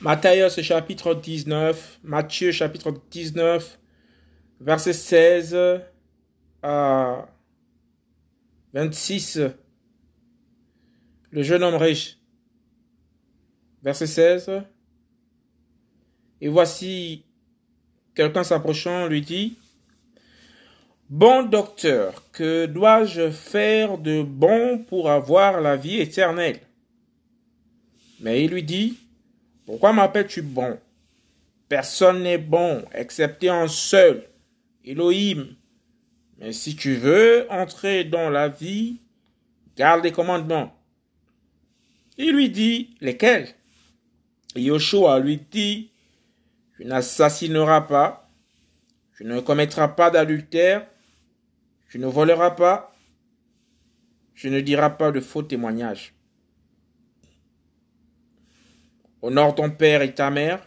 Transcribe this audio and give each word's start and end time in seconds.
Matthieu 0.00 0.48
chapitre 0.48 1.14
19, 1.14 2.00
Matthieu 2.02 2.50
chapitre 2.52 2.92
19, 3.10 3.78
verset 4.60 4.92
16 4.92 5.56
à 6.62 7.28
26. 8.72 9.40
Le 11.30 11.42
jeune 11.42 11.62
homme 11.62 11.76
riche. 11.76 12.18
Verset 13.82 14.06
16. 14.06 14.50
Et 16.40 16.48
voici 16.48 17.24
quelqu'un 18.14 18.44
s'approchant 18.44 19.06
lui 19.06 19.20
dit, 19.20 19.56
Bon 21.08 21.42
docteur, 21.44 22.30
que 22.32 22.66
dois-je 22.66 23.30
faire 23.30 23.98
de 23.98 24.22
bon 24.22 24.78
pour 24.78 25.10
avoir 25.10 25.60
la 25.60 25.76
vie 25.76 26.00
éternelle? 26.00 26.60
Mais 28.20 28.44
il 28.44 28.50
lui 28.50 28.62
dit, 28.62 28.98
pourquoi 29.66 29.92
m'appelles-tu 29.92 30.42
bon? 30.42 30.78
Personne 31.68 32.22
n'est 32.22 32.38
bon, 32.38 32.84
excepté 32.92 33.48
un 33.48 33.68
seul, 33.68 34.24
Elohim. 34.84 35.56
Mais 36.38 36.52
si 36.52 36.76
tu 36.76 36.94
veux 36.94 37.46
entrer 37.50 38.04
dans 38.04 38.28
la 38.28 38.48
vie, 38.48 39.00
garde 39.76 40.04
les 40.04 40.12
commandements. 40.12 40.74
Il 42.18 42.32
lui 42.32 42.50
dit, 42.50 42.96
lesquels? 43.00 43.54
Yoshua 44.56 45.18
lui 45.18 45.38
dit, 45.50 45.90
tu 46.76 46.84
n'assassineras 46.84 47.82
pas, 47.82 48.30
tu 49.16 49.24
ne 49.24 49.40
commettras 49.40 49.88
pas 49.88 50.10
d'adultère, 50.10 50.86
tu 51.88 51.98
ne 51.98 52.06
voleras 52.06 52.50
pas, 52.50 52.94
tu 54.34 54.50
ne 54.50 54.60
diras 54.60 54.90
pas 54.90 55.12
de 55.12 55.20
faux 55.20 55.42
témoignages. 55.42 56.14
Honore 59.24 59.54
ton 59.54 59.70
père 59.70 60.02
et 60.02 60.12
ta 60.12 60.28
mère, 60.28 60.62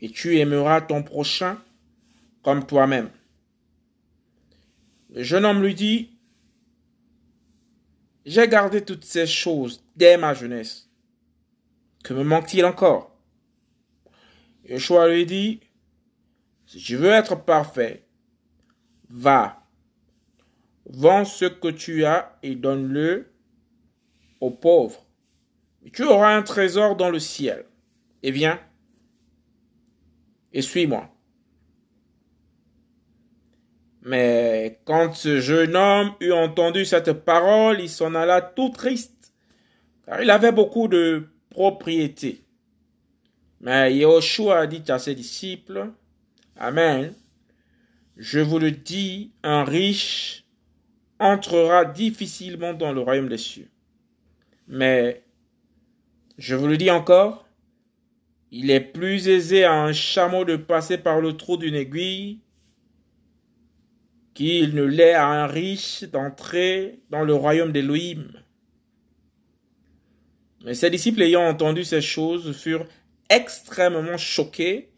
et 0.00 0.08
tu 0.08 0.38
aimeras 0.38 0.80
ton 0.80 1.02
prochain 1.02 1.60
comme 2.44 2.64
toi-même. 2.64 3.10
Le 5.10 5.24
jeune 5.24 5.44
homme 5.44 5.60
lui 5.60 5.74
dit, 5.74 6.16
J'ai 8.26 8.46
gardé 8.46 8.84
toutes 8.84 9.04
ces 9.04 9.26
choses 9.26 9.82
dès 9.96 10.16
ma 10.16 10.34
jeunesse. 10.34 10.88
Que 12.04 12.14
me 12.14 12.22
manque-t-il 12.22 12.64
encore? 12.64 13.18
Yeshua 14.64 15.08
lui 15.08 15.26
dit, 15.26 15.58
Si 16.68 16.78
tu 16.78 16.94
veux 16.94 17.10
être 17.10 17.34
parfait, 17.34 18.06
va, 19.08 19.66
vends 20.88 21.24
ce 21.24 21.46
que 21.46 21.72
tu 21.72 22.04
as 22.04 22.38
et 22.44 22.54
donne-le 22.54 23.32
aux 24.40 24.52
pauvres 24.52 25.05
tu 25.90 26.04
auras 26.04 26.34
un 26.34 26.42
trésor 26.42 26.96
dans 26.96 27.10
le 27.10 27.18
ciel? 27.18 27.64
Et 28.22 28.30
viens, 28.30 28.58
et 30.52 30.62
suis-moi. 30.62 31.10
Mais 34.02 34.80
quand 34.84 35.14
ce 35.14 35.40
jeune 35.40 35.76
homme 35.76 36.12
eut 36.20 36.32
entendu 36.32 36.84
cette 36.84 37.12
parole, 37.12 37.80
il 37.80 37.90
s'en 37.90 38.14
alla 38.14 38.40
tout 38.40 38.70
triste, 38.70 39.34
car 40.06 40.22
il 40.22 40.30
avait 40.30 40.52
beaucoup 40.52 40.88
de 40.88 41.28
propriétés. 41.50 42.44
Mais 43.60 43.94
Yahushua 43.94 44.66
dit 44.66 44.84
à 44.88 44.98
ses 44.98 45.14
disciples, 45.14 45.90
Amen, 46.56 47.12
je 48.16 48.38
vous 48.38 48.58
le 48.58 48.70
dis, 48.70 49.32
un 49.42 49.64
riche 49.64 50.44
entrera 51.18 51.84
difficilement 51.84 52.72
dans 52.72 52.92
le 52.92 53.00
royaume 53.00 53.28
des 53.28 53.38
cieux. 53.38 53.68
Mais 54.68 55.25
je 56.38 56.54
vous 56.54 56.66
le 56.66 56.76
dis 56.76 56.90
encore, 56.90 57.46
il 58.50 58.70
est 58.70 58.80
plus 58.80 59.28
aisé 59.28 59.64
à 59.64 59.74
un 59.74 59.92
chameau 59.92 60.44
de 60.44 60.56
passer 60.56 60.98
par 60.98 61.20
le 61.20 61.36
trou 61.36 61.56
d'une 61.56 61.74
aiguille 61.74 62.40
qu'il 64.34 64.74
ne 64.74 64.82
l'est 64.82 65.14
à 65.14 65.26
un 65.26 65.46
riche 65.46 66.04
d'entrer 66.04 67.00
dans 67.10 67.24
le 67.24 67.34
royaume 67.34 67.72
d'Élohim. 67.72 68.30
Mais 70.64 70.74
ses 70.74 70.90
disciples 70.90 71.22
ayant 71.22 71.48
entendu 71.48 71.84
ces 71.84 72.02
choses 72.02 72.54
furent 72.54 72.86
extrêmement 73.30 74.18
choqués 74.18 74.92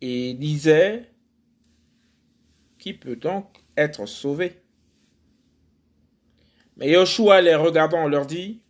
et 0.00 0.32
disaient, 0.34 1.10
Qui 2.78 2.94
peut 2.94 3.16
donc 3.16 3.46
être 3.76 4.06
sauvé? 4.06 4.62
Mais 6.78 6.90
Yoshua 6.90 7.42
les 7.42 7.54
regardant 7.54 8.08
leur 8.08 8.26
dit, 8.26 8.62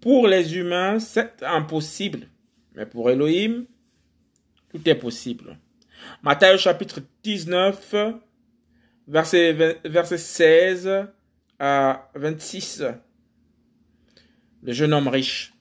pour 0.00 0.26
les 0.26 0.56
humains, 0.56 0.98
c'est 0.98 1.42
impossible. 1.42 2.28
Mais 2.74 2.86
pour 2.86 3.10
Elohim, 3.10 3.66
tout 4.70 4.88
est 4.88 4.94
possible. 4.94 5.58
Matthieu 6.22 6.56
chapitre 6.56 7.00
19, 7.22 7.94
verset, 9.08 9.80
verset 9.84 10.18
16 10.18 10.90
à 11.58 12.10
26. 12.14 12.84
Le 14.62 14.72
jeune 14.72 14.92
homme 14.92 15.08
riche. 15.08 15.52